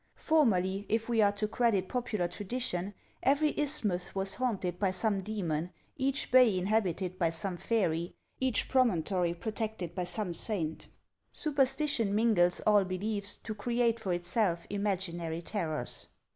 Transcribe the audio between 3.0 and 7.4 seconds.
every isthmus was haunted by some demon, each bay inhabited by